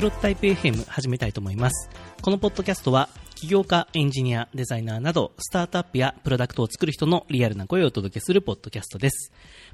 [0.00, 1.90] プロトタイプ FM 始めたいと思います。
[2.22, 9.30] このポッドキャストは、起業家、エンジニア、デザイナーなど、スタートアップやプロダクトを作る人のリアルな声をお届けするポッドキャストです。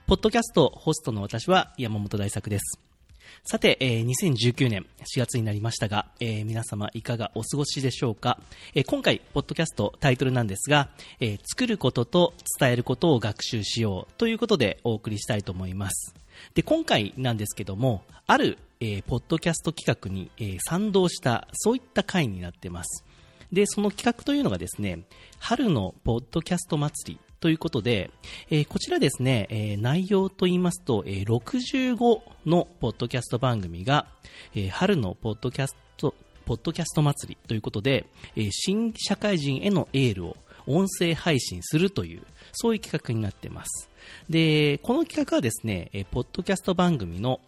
[0.09, 2.95] ポッドキャストホストの私は山本大作です。
[3.45, 8.41] さて、えー、2019年4月になりましたが、えー、皆様いかがお過ごしでしょうか、
[8.75, 10.89] えー、今回、ポッドキャストタイトルなんですが、
[11.21, 16.15] え、作ることと伝えることを学習しようということでお送りしたいと思います。
[16.55, 23.05] で、今回なんですけども、ある、え、ポッドキャスト企画に、え、賛同した、そういった回になってます。
[23.53, 25.01] で、その企画というのがですね、
[25.39, 28.11] 春のポッドキャスト祭りということで、
[28.51, 34.07] えー、こちらですね、えー、内容と言いますと、えー、65のポッドキャスト番組が、
[34.55, 38.06] え春のポッドキャスト、ポッドキャスト祭りということで、
[38.37, 43.91] え新社会人へのエールを音声配信するという、そういう企画になっています。
[44.31, 47.41] で、この企画はですね、えポッドキャスト番組の、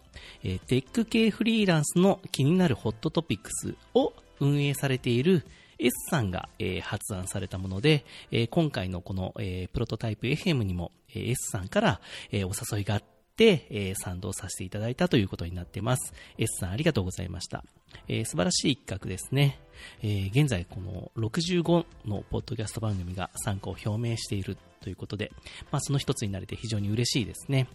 [0.43, 5.45] えテック系フリーランスの気になるホットトピックスを運営されている
[5.79, 13.03] S さんが、えー、発案されたもので、えー、今回のこの、えー、プロトタイプ FM にも、えー、S さんから、えー、お誘いがあっ
[13.35, 16.13] て、えー、賛同させていただいたということになってます。
[16.37, 17.63] S さんありがとうございました。
[18.07, 19.59] えー、素晴らしい企画ですね。
[20.01, 25.31] えー、現在この65のポッドキャスト番組が参加を表明しているということで、
[25.71, 27.67] まあ、その一つになれて非常に嬉しいですね。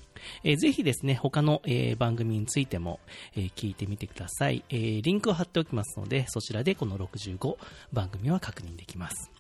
[0.43, 3.01] えー、ぜひですね、他の、えー、番組についても、
[3.37, 5.03] えー、聞いてみてください、えー。
[5.03, 7.56] リンクを貼っておきますので、そちらでこの65
[7.93, 9.31] 番組は確認できます。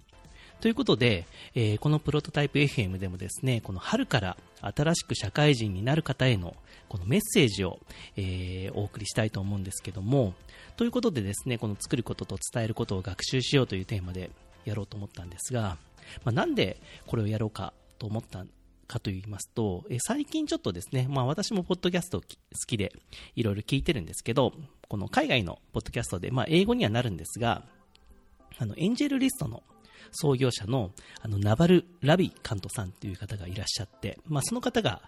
[0.60, 6.56] ということで、えー、このプロトタイプ FM でもですね、この春から新しく社会人になる方への
[6.88, 7.78] このメッセージを、
[8.16, 10.34] えー、お送りしたいと思うんですけども、
[10.76, 14.30] ということでですね、この作ることと伝えることを学習しようというテーマで
[14.64, 15.76] やろうと思ったんですが、
[16.24, 18.44] まあ、なんでこれをやろうかと思った
[18.86, 22.26] かと言いますと、え最近ちょっとですね、まあ私もポッドキャスト好
[22.66, 22.92] きで
[23.34, 24.52] いろいろ聞いてるんですけど、
[24.88, 27.64] この海外のポッドキャストで、まあ英語にはなるんですが、
[28.58, 29.62] あの、エンジェルリストの
[30.12, 30.90] 創業者の、
[31.22, 35.02] あの、ナバル・ラビカントさんという方がいらっしゃって、まあその方が、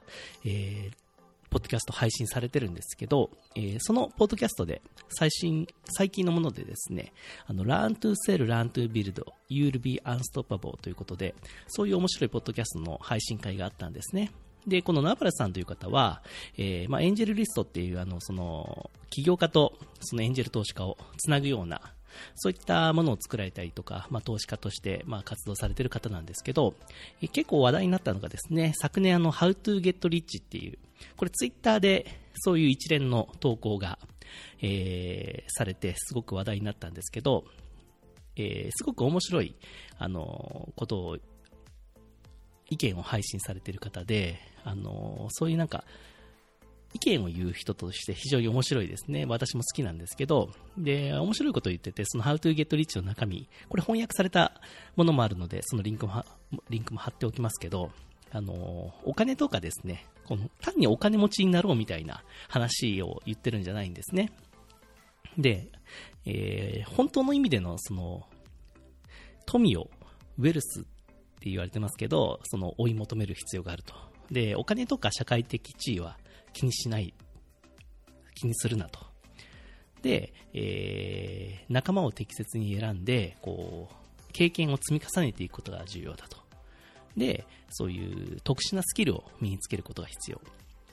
[0.44, 1.05] えー、
[1.50, 7.12] ポッドキャスト配信されてるんですけど、えー、そのポッドキャストで最新、最近のものでですね、
[7.46, 11.34] あの、Learn to Sell, Learn to Build, You'll be Unstoppable ということで、
[11.68, 14.30] そういう面白いポッドキャストの配信会があったんですね。
[14.66, 16.22] で、このナバラさんという方は、
[16.56, 21.80] えー、まあ、エンジェルリストっていう、あの、その、起業家と、そのエンジェル投資家をつなぐような、
[22.34, 26.74] そういったものを作られたりとか、まあ、投資家として、まあ、活動されている方なんですけど、
[27.32, 30.78] 結構話題になったのがですね、昨年あの、How to Get Rich っていう、
[31.16, 33.98] これツイッターでそういう一連の投稿が、
[34.60, 37.44] えー、されてすごく話題になったんですけど、
[38.36, 39.54] えー、すごく面白い、
[39.98, 41.18] あのことを、
[42.68, 45.84] 意見を配信されている方で、あのそういうなんか、
[46.94, 49.26] 意見を言う人として非常に面白いですね。
[49.26, 54.60] 私も好きなんですけど、で、面白いことを言ってて、その How to Get Rich の中身、これ翻訳された
[54.96, 56.24] ものもあるので、そのリンクも、
[56.70, 57.90] リンクも貼っておきますけど、
[58.30, 64.32] あの、お金とかですね、この単にお金持ちになろうみたいな話を言ってるんじゃないんですね。
[65.38, 65.68] で、
[66.24, 68.26] えー、本当の意味でのその、
[69.44, 69.90] 富を、
[70.38, 70.82] ウェルスっ
[71.40, 73.94] て言われてますけど、その追い求める必要があると。
[74.30, 76.18] で、お金とか社会的地位は
[76.56, 77.12] 気にしない、
[78.34, 79.00] 気にするなと。
[80.00, 86.38] で、えー、仲間を適切に選んで、こう、経験を積み重ねていくことが重要だと。
[87.14, 90.40] で、そういう特殊なスキルを身につけることが必要。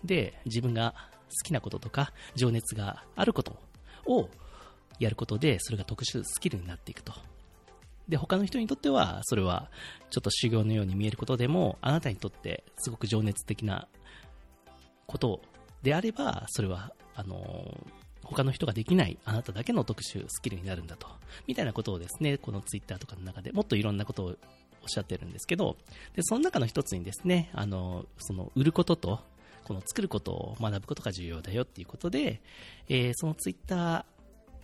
[0.04, 0.96] で、自分が
[1.30, 3.58] 好きなこととか情熱があること
[4.06, 4.30] を
[5.00, 7.14] やることで、それが特殊スキルになっていくと。
[8.10, 9.72] で、他の人にとっては、それは
[10.10, 13.88] ちょっと修行のように見えることでも、あなたにとってすごく情熱的な
[15.06, 15.42] ことを
[15.84, 17.78] であれば、それは、あの
[18.24, 21.08] 他の人ができないあなただけの特殊スキルになるんだと。
[21.46, 24.36] みたいなことをですね、このツイッターとかの中でもっといろんなことをおっ
[24.88, 25.78] しゃってるんですけど、
[26.16, 29.20] で、その中の一つにですね、あの、その、売ることと、
[29.66, 32.42] この作ることを学ぶことが重要だよっていうことで、
[32.90, 34.06] えー、そのツイッタ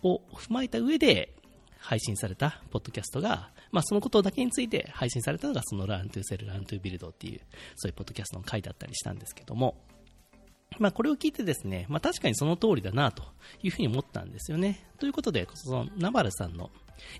[0.02, 1.34] ーを踏まえた上で、
[1.78, 7.40] 配信されたポッドキャストが、まあ、そのことだけについて配信されたのが、その Learn to Sell, Learn to Build っていう、
[7.76, 9.76] そういうポッドキャストの回だったりしたんですけども、
[10.78, 13.22] まあ、これを聞いてですね、まあ、確かにその通りだなと
[13.62, 14.86] いうふうに思ったんですよね。
[14.98, 16.70] ということで、そのナバルさんの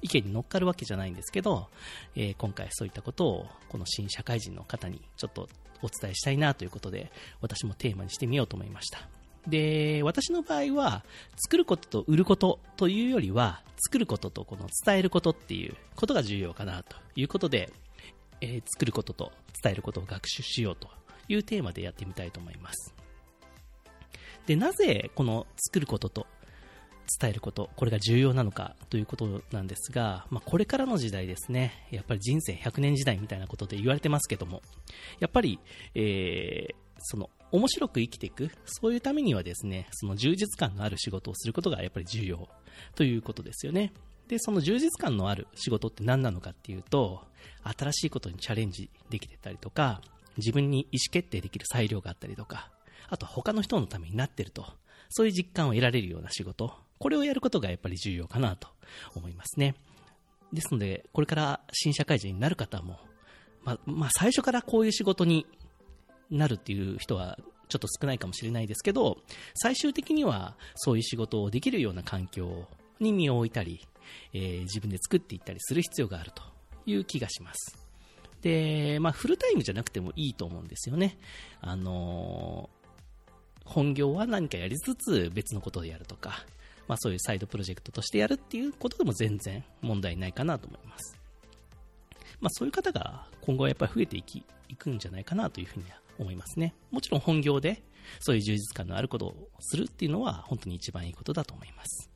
[0.02, 1.68] 意見に乗っかるわけじゃないんですけど、
[2.14, 5.48] えー、今回そういったことをこの新社会人の方にちょっと
[5.82, 7.10] お伝えしたいなということで、
[7.40, 9.08] 私もテーマにしてみようと思いました。
[9.46, 11.04] で、私の場合は、
[11.36, 17.72] 作ることと売ることというよりは、作ることとこの伝えることっていうことが重要かなということで、
[18.42, 19.32] えー、作ることと
[19.62, 20.88] 伝えることを学習しようと
[21.28, 22.99] いうテーマでやってみたいと思います。
[24.46, 26.26] で、なぜこの作ることと
[27.18, 34.62] 伝えること、これが重要なのかということなんですが、まあ、これからの時代ですね、やっぱり人生100年時代みたいなことで言われてますけども、
[35.18, 35.58] やっぱり、
[35.94, 42.48] えー、その、面白く生きていく、そういうためにはですね、その充実感のある仕事をすることがやっぱり重要
[42.94, 43.92] ということですよね。
[44.28, 47.26] で、その充実感のある仕事って何なのかっていうと、
[47.64, 50.00] 新しいことにチャレンジできてたりとか、
[50.36, 52.70] 自分に意思決定できる裁量があったりとか、
[53.08, 54.66] あと他の人のためになってると、
[55.08, 58.68] そういう実感を得られるような仕事、これをやることがやっぱり重要かなと
[59.14, 59.74] 思いますね。
[60.52, 62.98] ですので、これから新社会人になる方も、
[63.62, 65.46] まあ、まあ、最初からこういう仕事に
[66.30, 67.38] なるっていう人は
[67.68, 69.18] ちょっと少ないかもしれないですけど、
[69.54, 72.66] 最終的にはそういう仕事をできるような環境
[72.98, 73.86] に身を置いたり、
[74.32, 76.42] えー、自分で作っていったりする必要があると
[76.86, 77.78] いう気がします。
[78.42, 81.18] で、まあ、フルタイムじゃなくてもいいと思うんですよね。
[81.60, 82.70] あの
[83.64, 86.44] 本業は何かやりつつ別のことをやるとか、
[86.88, 91.16] まあそういうサイドプロジェクトとしてやるっていうことでも全然問題ないかなと思います。
[92.40, 96.74] まあそういう方が今後はやっぱり増えていき、いくんじゃないかなというふうには思いますね。
[96.90, 97.82] もちろん本業で
[98.18, 102.10] そういう充実感のあることをするっていうのは本当に一番いいことだと思います。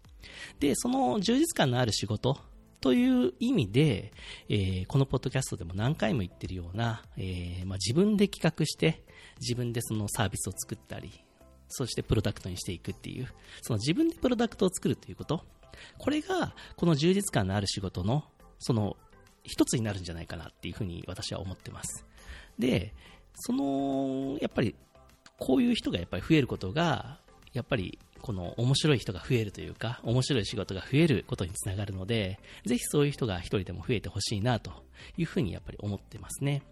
[0.61, 2.38] で、その充実感のある仕事
[2.81, 4.12] という意味で、
[4.49, 9.02] えー、このポッドキャストでも何回も言ってるような、えーまあ、自分で企画して
[9.41, 11.24] 自分でそのサービスを作ったり
[11.69, 13.29] そしてプロダクトにしていくっていう、
[13.63, 15.45] その自分でプロダクトを作るということ、
[15.99, 18.25] これがこの充実感のある仕事の、
[18.59, 18.97] その
[19.43, 22.05] 一つになるんじゃないかなっていうふうに私は思ってます。
[22.59, 22.95] で、
[23.35, 24.75] その、やっぱり、
[25.39, 27.19] こういう人がやっぱり増えることが、
[27.53, 34.73] やっぱりこの面白い人が増えるというか、面白い仕事が増えることにつながるので、ぜひそういう人が一人でも増えてほしいなと
[35.19, 36.63] いうふうにやっぱり思ってますね。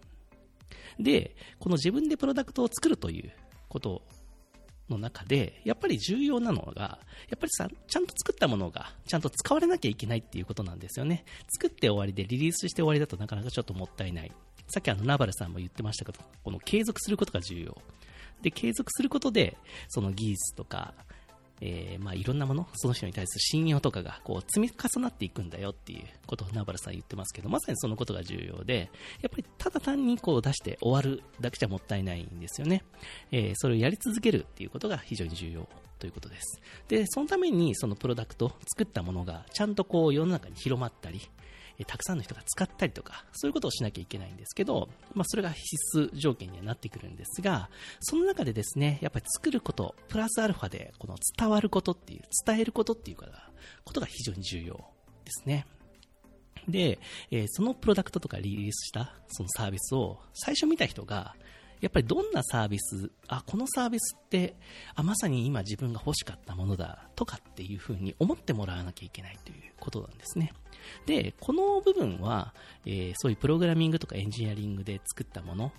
[0.99, 3.33] で、この自分でプロダクトを作るという
[3.69, 4.03] こと
[4.93, 6.99] の中で、やっぱり重要なのが、
[7.29, 11.25] やっぱりさ、ちゃんと作ったものが、ちゃんと使われなきゃいけないっていうことなんですよね。
[11.53, 14.33] 作って終わりでリリースして終わりだとなかなかちょっともったいない。
[14.69, 17.77] さっきあの、ナバルさんも言ってましたけど、この継続することが重要。
[18.43, 19.57] で、継続することで、
[19.89, 20.95] その技術とか、
[21.65, 32.83] えー、まあいろんなもの、その人に対する信用とかがこう積み重なっていくんだよっていうことを名原さん言ってますけど、まさにそのことが重要で、やっぱりただ単にこう出して終わるだけじゃもったいないんですよね。
[33.31, 35.69] えー、それをやり続けるっていうことが非常に重要
[36.01, 36.61] ということです。
[36.89, 41.21] で、そのためにそのプロダクト、作ったものがちゃんとこう世の中に広まったり、
[41.85, 47.71] たくさんの人が使ったりとか、そういうことをしなきゃいけないんですけど、まあ、それが必須条件にはなってくるんですが、
[48.01, 54.75] その中でですね、やっぱり作ること、プラスアルファで、この伝わることっていう、伝えることっていうことが非常に重要
[55.25, 55.67] ですね。
[56.69, 56.99] で、
[57.31, 61.35] えー、そのプロダクトとかリリースしたそのサービスを最初見た人が、
[61.83, 64.55] やっぱりどんなサービス、あ、このサービスって、
[64.95, 70.53] あ、まさに今自分が欲しかったものだとかっていうふうに思ってもらわなきゃいけないということなんですね。
[71.07, 72.55] で、この部分は、
[72.87, 75.73] えー、そういうプログラミングとかエンジニアリングで作ったもの、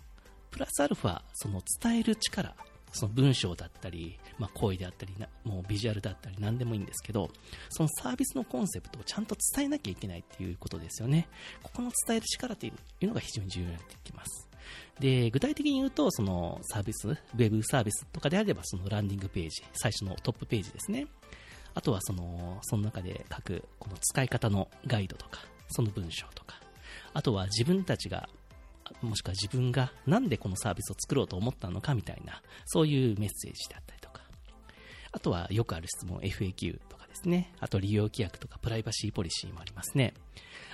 [0.51, 2.53] プラスアルファ、その伝える力、
[2.91, 7.29] その文章だったり、まあ、声であったりもうビジュアルだったり何でもいいんですけど、
[7.69, 11.27] そのサービスのコンセプトをちゃんと伝えなきゃいけないっていうことですよね。
[11.63, 14.52] ここの伝える力っていうのが非常に重要になってきます。
[14.99, 21.07] で、具体的に言うと、そのサービス、ウェブサービスとかであれば、そのランディングページ、最初のトップページですね。
[21.73, 26.59] あとはその、その中で書く、この使い方のガイドとか、その文章とか、
[27.13, 28.29] あとは自分たちが、
[29.01, 34.21] もしくは自分がなんでこのサービスを作ろうと思ったのかみたいな、そういうメッセージであったりとか、
[35.11, 37.02] あとはよくある質問 FAQ とか。
[37.13, 40.13] ですね、あと利用規約とかプライバシーポリシーもありますね。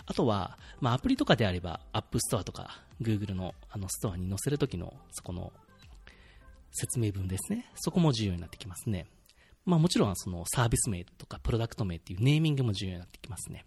[0.05, 5.51] あとは、まあ、アプリとかであれば、App Store とか Google のあのストアに載せるときのそこの
[6.71, 7.65] 説明文ですね。
[7.75, 9.05] そこも重要になってきますね。
[9.65, 13.65] まあもちろんそのサービス名とかプロダクト名っていうネーミングも重要になってきますね。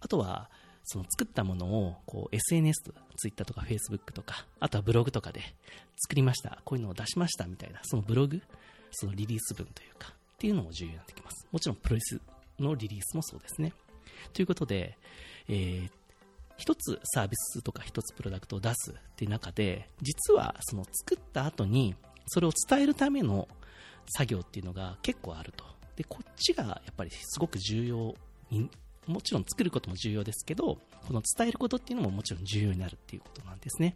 [0.00, 0.50] あとは、
[0.84, 5.40] その作ったものをこう SNS、Twitter とか Facebook とか、あとはブログとかで
[6.02, 8.42] 作りました、こういうのを出しましたみたいな、そのブログ、
[8.90, 11.46] そのリリース文というか、っていうのも重要になってきます。
[11.52, 12.20] もちろんプロレス
[12.58, 13.72] のリリースもそうですね。
[14.32, 14.98] ということで、
[15.48, 15.90] えー、
[16.56, 21.94] 一つサービスとか一つプロダクトを出すっていう中で、実はその作った後に、
[22.26, 23.46] それを伝えるための
[24.16, 25.64] 作業っていうのが結構あると。
[25.94, 28.12] で、こっちがやっぱりすごく重要
[28.50, 28.68] に、
[29.06, 33.94] もちろん作ることも重要ですけど、この伝えることっていうのももちろん重要になるっていうことなんですね。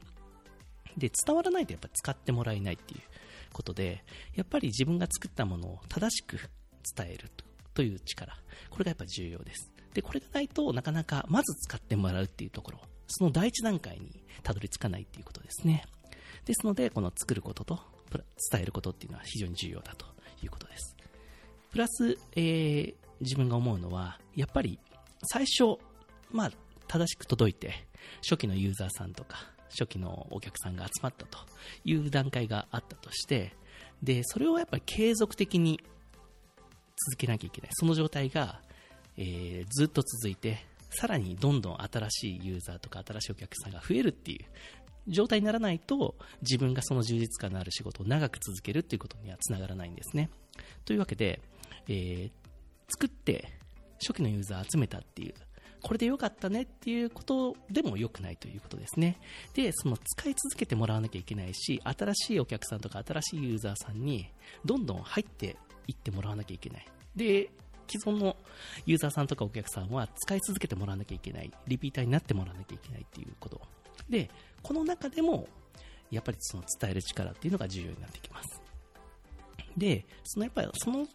[0.97, 3.00] で、伝わらないとやっぱり使ってもらえないっていう
[3.57, 6.39] ことで、やっぱり自分が作ったものを正しく
[6.95, 7.31] 伝える
[7.73, 8.37] という力、
[8.69, 9.73] これがやっぱ重要です。
[9.95, 15.85] で、これがないとなかなかまず使ってもらうっていうところ、その第一段階にたどり着かないっていうことですね。
[16.45, 17.81] ですので、この作ることと
[18.53, 20.07] 伝えることっていうのは非常に重要だと
[20.43, 20.95] いうことです。
[21.71, 24.79] プラス、えー、自分が思うのは、やっぱり
[25.33, 25.81] 最初、
[26.31, 26.53] まあ、
[26.89, 27.87] 正しく届いて、
[28.23, 31.39] 初期のユーザーさんとか、初期のお客さんが集まったと
[31.85, 33.55] いう段階があったとして、
[34.03, 35.81] で、それをやっぱり継続的に
[37.11, 37.71] 続けなきゃいけない。
[37.75, 38.61] その状態が、
[39.17, 44.45] えー、ずっと続いて、さらにどんどん新しいユーザーとか新しいお客さんが増えるっていう
[45.09, 50.31] 状態にならないと、自分がその充実感のある仕事を長く続けるっていうことにはつながらないんですね。
[50.85, 51.41] というわけで、
[51.89, 52.31] えー、
[52.89, 53.59] 作って
[54.01, 55.35] 初期のユーザー集めたっていう
[55.87, 59.21] これで良かったねっていうことでも良くないということですね。
[59.55, 64.28] で、その使い続けてもらわなきゃいけないし、新しいお客さんとか新しいユーザーさんに
[64.64, 66.87] どんどん入っていってもらわなきゃいけない。
[67.14, 67.50] で、
[67.88, 68.37] 既存の
[68.85, 71.52] ユーザーさんとかお客さんは使い続けてもらわなきゃいけない。
[71.69, 73.61] リピーターになってもらわなきゃいけないっていうこと。
[74.09, 74.28] で、
[74.64, 75.47] この中でも、
[76.11, 78.61] やっぱりその伝える力っていうのが重要になってきます。
[79.76, 81.07] で、そのやっぱりその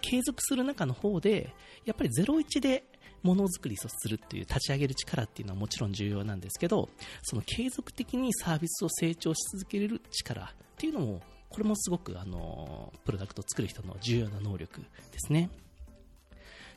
[0.00, 1.52] 継続する中の方で、
[1.84, 2.84] やっぱり01で
[3.24, 6.90] ものづくりをするっていう立ち上げる力っていうのはもちろん重要なんですけど、
[7.22, 14.86] その継続的にサービスを成長し続ける力っていうのも、これもすごくあの、プロダクトを作る人の重要な能力で
[15.18, 15.50] すね。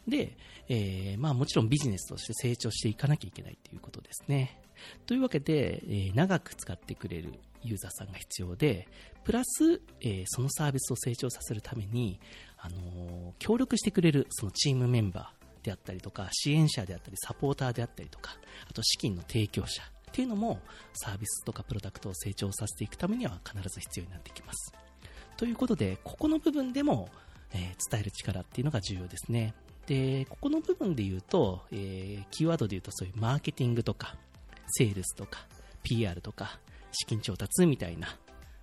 [0.08, 0.38] で、
[0.70, 4.62] えー、まあもちろんビジネスとして成長していかなきゃいけないということですね。
[5.06, 8.88] というわけで、えー、長く使ってくれるユーザーさんが必要で、
[9.26, 12.20] プラス、えー、そのサービスを成長させるために、
[12.58, 18.38] あの協力してくれるそのチームメンバー、であったりとか、支援者であったり、サポーターであったりとか、
[18.70, 20.60] あと資金の提供者っていうのも、
[20.94, 24.74] サービスとかプロダクトを成長させていくためには必ず必要になってきます。
[25.36, 27.10] ということで、ここの部分でも、
[27.54, 29.54] えー、伝える力っていうのが重要ですね。
[29.86, 34.16] で、ここの部分で言うと、えー、キーワードで言うとそういうマーケティングとか、
[34.68, 35.46] セールスとか、
[35.84, 36.60] PR とか、
[36.92, 38.18] 資金調達みたいな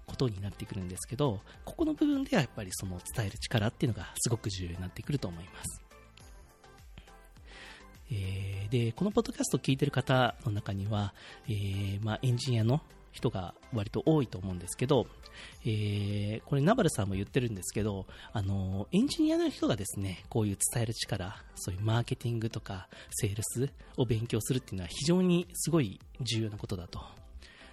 [0.06, 5.83] ことになってくるんですけど、ここの部分ではやっぱりその伝える力っていうのがすごく重要になってくると思います。
[8.10, 11.14] えー、で、このポッドキャストを聞いている方の中には、
[11.48, 12.80] えー、まあ、エンジニアの
[13.12, 15.06] 人が割と多いと思うんですけど、
[15.64, 27.00] えー、これナバルさんも言ってるんですけど、あの、エンジニアの人がですね、こういう伝える力、そういうマーケティングとかセールスを勉強するっていうのは非常にすごい重要なことだと。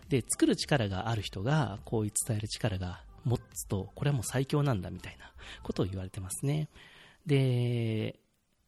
[0.10, 5.32] で、作る力がある人が、こういう伝える力が持つと、これはもう最強なんだみたいな
[5.64, 6.70] ことを言われてますね。
[7.26, 8.20] で、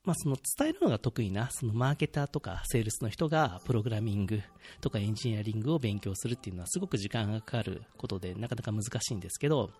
[0.06, 4.42] まあ、その伝えるのが得意な、そのマーケターとかセールスの人がプログラミング
[4.82, 9.72] とかエンジニアリングを勉強するっていうのはすごく時間がかかることでなかなか難しいんですけど、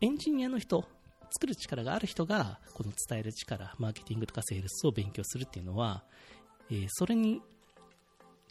[0.00, 0.84] エンジニアの人、
[1.30, 6.02] 作る力がある人が、この伝える力、マーケティングとかセールスを勉強するっていうのは、
[6.70, 7.40] えー、それに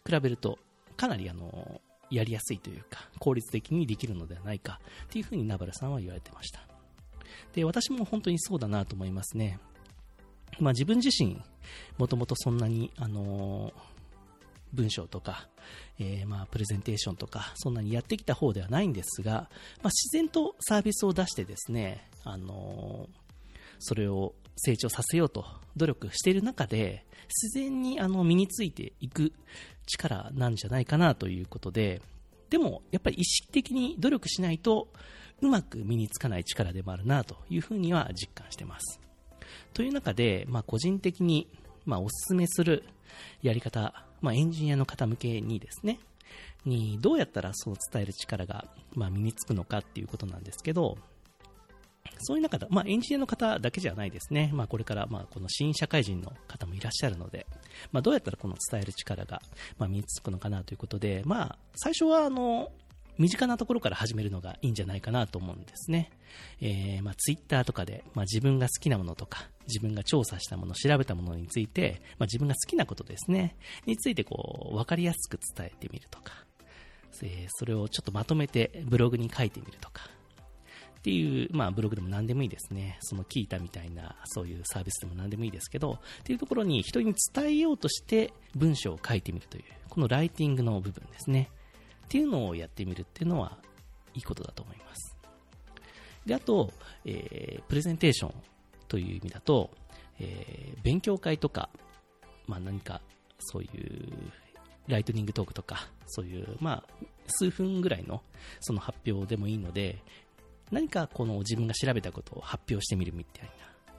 [0.04, 0.58] 比べると、
[0.96, 6.60] かなりあの、やりやすいというか、効率的にできるのではないか、っていうふうにナバルさんは言われてました。
[7.52, 9.58] で、私も本当にそうだなと思いますね。
[10.58, 11.40] まあ自分自身、
[11.98, 13.72] もともとそんなに、あの、
[14.72, 15.48] 文章とか、
[15.98, 19.32] えー、まあプレゼンテーションとか、そんなにやってきた方ではないんですが、
[19.82, 23.08] まあ自然とサービスを出してですね、あの、
[23.78, 25.44] それを成長させようと
[25.76, 29.32] 努力している中で、自然にあの身についていく
[29.86, 32.02] 力なんじゃないかなということで、
[32.50, 34.88] でもやっぱり意識的に努力しないと
[35.40, 39.00] うまく身につかない力でもあるなというふうには実感してます。
[39.74, 41.48] という中で、まあ、個人的に、
[41.84, 42.84] まあ、お勧めする
[43.42, 45.98] やり方、まあ、エンジニアの方向けにですね、
[46.64, 50.98] にどうやったらそう伝える力が、まあ、身につくのかっていうことなんですけど、
[52.22, 54.50] そういう中で、まあ、エンジニアの方だけじゃないですね。
[54.52, 57.46] まあ、これから、まあ、この新社会人の方もいらっしゃるので、
[57.92, 59.40] まあ、どうやったらこの伝える力が、
[59.78, 62.72] まあ、身につくのかなということで、まあ、最初は、あの、
[63.20, 66.10] 身近なところから始めるのがいいんじゃないかなと思うんですね。
[66.62, 76.32] えー、まあ、ツイッターとかで、まあ、自分が好きなものとか、自分が調査したもの、調べたものについて、まあ、自分が好きなことですね、についてこう、わかりやすく伝えてみるとか、
[77.22, 80.08] え、それをちょっとまとめてブログに書いてみるとか、
[81.00, 82.98] っていう、まあブログでも何でもいいですね。
[83.00, 91.50] その聞いたみたいな、そういうサービスでも何でもいいですけど、っていうところに人に伝えようとして文章を書いてみるという、このライティングの部分ですね。
[92.10, 93.56] っていうのをやってみるっていうのは
[94.14, 95.16] いいことだと思います。
[96.26, 96.72] で、あと、
[97.04, 98.34] えー、プレゼンテーション
[98.88, 99.70] という意味だと、
[100.18, 101.70] えー、勉強会とか、
[102.48, 103.00] まあ何か
[103.38, 104.32] そういう
[104.88, 108.24] ライトニングトークとか、そういう、まあ、数分ぐらいの
[108.58, 110.02] その発表でもいいので、
[110.72, 113.52] 何かこの自分が調べたことを発表してみるみたいな。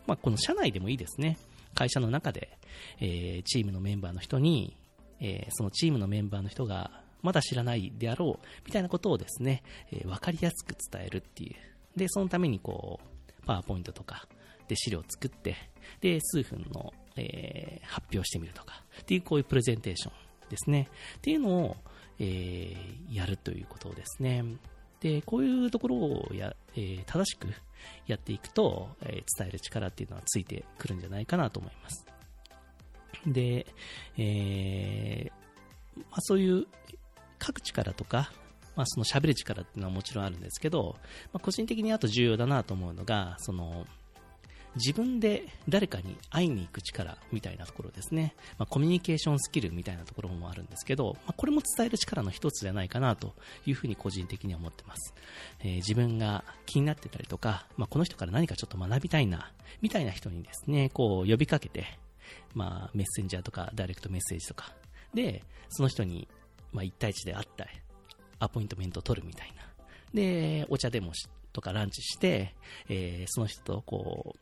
[0.06, 1.38] まあ、この社内でもいいですね。
[1.76, 2.58] 会社の中で、
[3.00, 4.76] えー、チームのメンバーの人に、
[5.22, 11.56] えー、そのチームのメンバーの人がまだ知らないであろう、みたいなことをですね、えー、わかりやすく伝えるっていう。
[11.98, 14.28] で、そのためにこう、パワーポイントとか
[14.64, 15.56] って資料を作って、
[16.00, 20.14] で、数分の、えー、発表してみるとか、っていうこういうプレゼンテーション
[20.50, 20.90] ですね。
[21.18, 21.78] っていうのを、
[22.20, 24.44] えー、やるということですね。
[25.00, 27.48] で、こういうところをや、えー、正しく
[28.06, 32.06] やっていくと、えー、伝える力っていうのはついてくるんじゃないかなと思います。
[33.26, 33.66] で、
[34.18, 36.68] えー、まあ、そういう
[37.42, 38.32] 書く力とか、
[38.76, 40.96] まあ、その喋る力っていうのはもちろんあるんですけど、
[41.34, 43.86] まあ、個人的にあと重要だなと思うのが、その、
[44.76, 48.36] 自分で誰かに会いに行く力みたいなところですね。
[48.58, 53.34] まあ、コミュニケーションスキルみたいなところもあるんですけど、まあ、これも伝える力の一つじゃないかなと
[53.66, 55.14] いうふうに個人的には思ってます。
[55.60, 61.86] えー、自分が気になってたりとか、まあ、この人から何かちょっと学びたいな、みたいな人にですね、こう呼びかけて、
[62.54, 64.74] まあ、メッセンジャーとかダイレクトメッセージとか
[65.14, 66.30] で、その人に、
[66.72, 67.70] まあ、1対1で会ったり、
[68.40, 69.64] アポイントメントを取るみたいな。
[70.14, 72.56] で、お茶でもしとかランチして、
[72.90, 74.40] えー、その人とこう、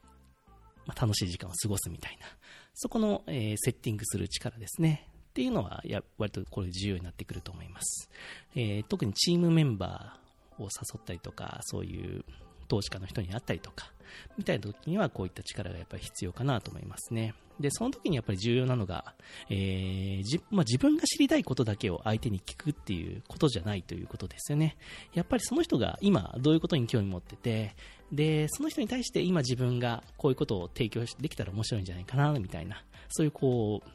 [0.86, 2.28] まあ、楽しい時間を過ごすみたいな、
[2.74, 5.08] そこの、えー、セッティングする力ですね。
[5.30, 8.10] っていうのは、や、割とこれ重要になってくると思います。
[8.56, 12.26] えー、特にチームメンバーを誘ったりとか、そういう
[12.70, 13.92] 投資家の人に会ったりとか、
[14.38, 17.34] みたいな時にはこういった力がやっぱり必要かなと思いますね。
[17.60, 19.14] で、その時にやっぱり重要なのが、
[19.50, 24.78] えー、じ、まあ、自分が知りたいことだけを相手に聞くっていうことじゃないということですよね。
[25.14, 27.76] やっぱりその人が今どういうことに興味持ってて、
[28.12, 33.90] で、その人に対して今自分がこういうことを提供できたら面白いんじゃないかな、みたいな、そういうこう、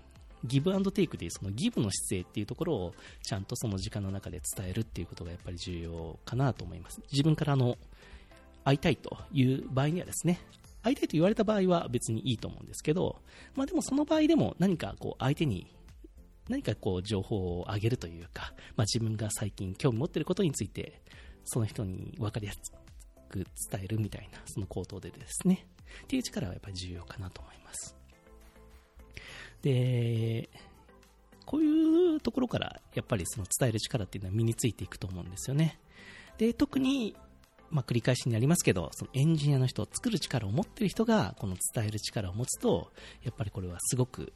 [0.44, 7.00] ギブアンドテイクでいうそのギブの姿勢っていうところをちゃんとその時間の中で伝えるっていうことがやっぱり重要かなと思います。
[7.10, 7.78] 自分からの
[8.64, 10.40] 会いたいという場合にはですね、
[10.82, 13.20] 会いたいと言われた場合は別にいいと思うんですけど、
[13.54, 15.74] まあでもその場合でも何かこう相手に
[16.48, 21.00] 何かこう情報をあげるというか、まあ自分が最近興味持っていることについて
[21.44, 22.58] その人に分かりやす
[23.28, 25.66] く伝えるみたいなその口頭でですね、
[26.04, 27.96] っていう力はやっぱり重要かなと思います。
[29.62, 30.50] で、
[31.46, 35.78] こういうところからやっぱりその伝える力っていうのは身についていくと思うんですよね。
[36.36, 37.16] で、特に
[37.74, 42.92] まあ、繰り返しになりますけど、そのエンジニアの人、作る力を持ってる人が、この伝える力を持つと、
[43.24, 44.32] やっぱりこれはすごく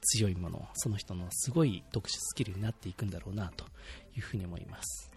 [0.00, 3.64] 強いもの、その人のすごい特殊スキルになっていくんだろうな、と
[4.16, 5.12] いうふうに思います。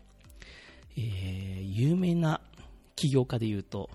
[0.96, 2.42] えー、有名な
[2.96, 3.90] 起業家で言うと、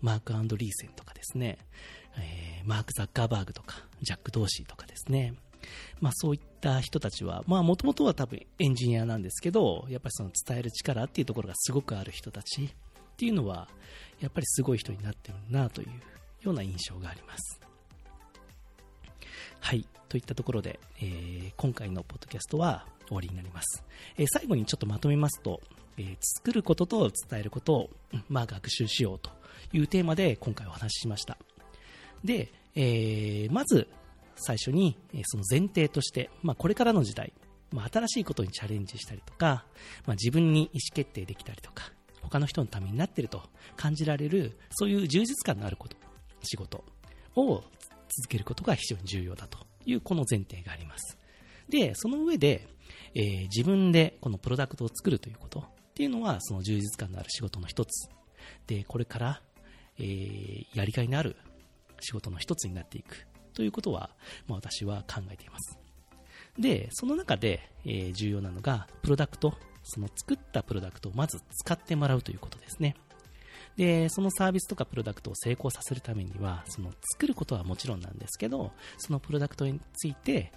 [0.00, 1.58] マーク・アンドリーセンとかですね、
[2.18, 5.34] えー、マーク・ザッカーバーグとか、ジャック・ドーシーとかですね、
[6.00, 12.72] まあそういった人たちは、まあもともとは多分エンジニアなんですけど、やっぱりその伝える力っていうところがすごくある人たち。
[13.16, 13.66] っていうのは、
[14.20, 15.88] やっぱりすごい人になってるなという
[16.42, 17.60] ような印象があります。
[19.60, 19.86] はい。
[20.10, 23.82] といったところで、えー、今回のポッドキャストは終わりになります。
[24.18, 25.60] えー、最後にちょっとまとめますと、
[25.96, 27.90] えー、作ることと伝えることを、
[28.28, 29.30] まあ、学習しようと
[29.72, 31.38] いうテーマで今回お話ししました。
[32.22, 33.88] で、えー、まず
[34.36, 37.32] 最初に、えその前提として、まあ、これからの時代、
[37.72, 39.64] まあ、新しいことにチャレンジしたりとか、
[40.06, 41.90] まあ、自分に意思決定できたりとか、
[42.26, 43.42] 他の人のためになってると
[43.76, 45.96] 感じられる、そういう充実感のあること、
[46.42, 46.84] 仕事
[47.34, 47.62] を
[48.08, 51.16] 続けることが非常に重要だというこの前提があります。
[51.68, 52.68] で、その上で、
[53.14, 58.08] えー、自分でこのプロダクトを作るということっていうのは、その充実感のある仕事の一つ。
[58.66, 59.42] で、これから、
[59.98, 61.36] えー、やりがいのある
[62.00, 64.10] 仕事の一つになっていくということは、
[64.46, 65.78] まあ、私は考えています。
[66.58, 69.54] で、その中で、えー、重要なのが、プロダクト
[69.86, 72.96] その作ったプロダクトをまず使ってもらうということですね。
[73.76, 80.52] で、そのサービスとかプロダクトを成功させるためには、その作ることはもちろんなんですけど、そのプロダクトについて、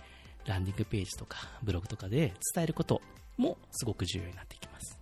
[0.45, 3.01] ランディングページとかブログとかで伝えること
[3.37, 4.99] もすごく重要になってきます。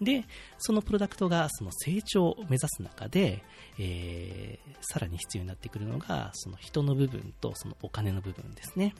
[0.00, 0.24] で、
[0.58, 3.42] そのプロダクトがその成長を目指す中で、
[3.78, 8.94] えー、さらに必要になってくるのが、その人の部分とそのお金の部分ですね。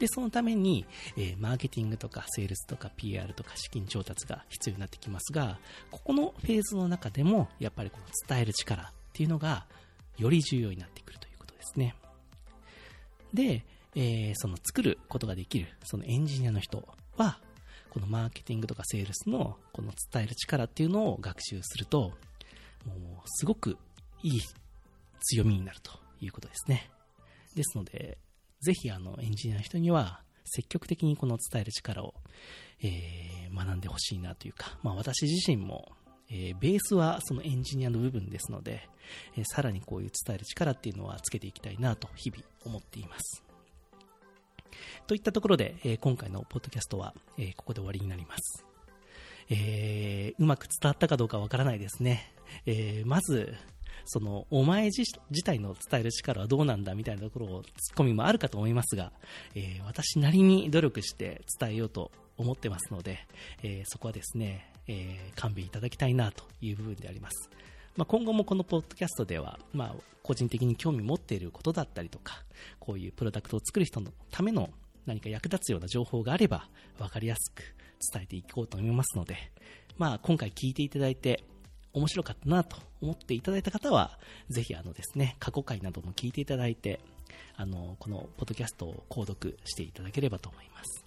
[0.00, 0.86] で、そのために、
[1.18, 5.58] えー、マーケティングとかセールスとか PR とか資金調達が必要になってきますが、
[5.90, 9.66] ここのフェーズの中でも、やっぱりこの伝える力っていうのが、
[10.16, 11.94] より重要になってくるということですね。
[13.34, 13.62] で、
[13.94, 17.38] えー、その作ることができる、そのエンジニアの人は、
[17.90, 22.12] このマーケティングとかセールスのこの伝える力っていうのを学習すると、
[22.86, 23.76] もうすごく
[24.22, 24.40] いい
[25.20, 26.90] 強みになるということですね。
[27.54, 28.16] ですので、
[28.60, 32.14] ぜひあのエンジニアの人には積極的にこの伝える力を、
[32.82, 35.92] えー、学んでほしいなというか、まあ、私自身も、
[36.30, 38.88] えー、ベースはそのエンジニアの部分ですので、
[39.36, 43.42] えー、さらにこういう伝える力っていうのはつけていきたいなと日々思っています。
[45.06, 48.64] といったところで、えー、今回のポッドキャストは、えー、ここで終わりになります。
[49.48, 52.32] えー、うまく伝わったかどうかわからないですね。
[52.66, 53.54] えー、まず、
[54.04, 55.04] その、お前自
[55.44, 59.12] 体の伝える力はどうなんだみたいなところを、ツッコミもあるかと思いますが、
[59.54, 63.26] えー、私なりに努力して伝えようと思ってますので、
[63.62, 67.50] えー、そこはですね、えー、勘弁いただきたいなという部分であります。
[67.96, 72.44] まあ、今後もこのポッドキャストでは、まあ、個人的に興味持っていることだったりとか、
[72.78, 74.70] こういうプロダクトを作る人のための
[75.06, 77.62] 何か役立つような情報があれば、分かりやすく
[78.12, 79.36] 伝えていこうと思いますので、
[79.98, 81.44] まあ、今回聞いていただいて、
[81.92, 87.00] 面白かったなと思っていただいた方は、ぜひあのですね、過去回なども聞いていただいて、
[87.56, 91.04] あの、このポッドキャストを購読していただければと思います。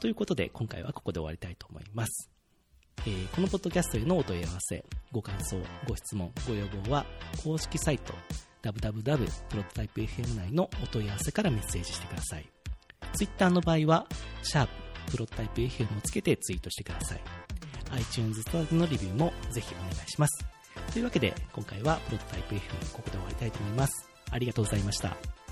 [0.00, 2.30] ということで、今回はここで終わりたいと思います。
[3.06, 7.06] えー、このポッドキャストへのお問い合わせ、ご感想、ご質問、ご要望は、
[7.42, 8.14] 公式サイト、
[8.62, 9.02] www
[9.48, 12.48] プロトタイプ FM 内のお問い合わせからメッセージしてください。
[13.14, 14.06] Twitter の場合は、
[14.42, 17.43] シャーププロトタイプ FM をつけてツイートしてください。
[17.92, 20.44] iTunes ストアでのレビューもぜひお願いします。
[20.92, 24.08] というわけで、今回はプロトタイプ FM ここで終わりたいと思います。
[24.30, 25.43] ありがとうございました。